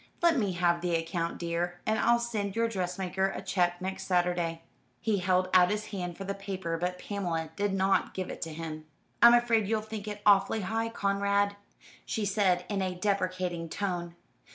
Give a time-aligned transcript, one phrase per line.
[0.23, 4.63] Let me have the account, dear, and I'll send your dressmaker a cheque next Saturday."
[4.99, 8.49] He held out his hand for the paper, but Pamela did not give it to
[8.51, 8.85] him.
[9.21, 11.55] "I'm afraid you'll think it awfully high, Conrad,"
[12.03, 14.15] she said, in a deprecating tone.